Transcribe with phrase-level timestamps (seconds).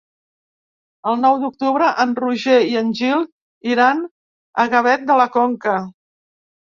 [1.09, 3.21] El nou d'octubre en Roger i en Gil
[3.73, 4.01] iran
[4.65, 5.75] a Gavet de la Conca.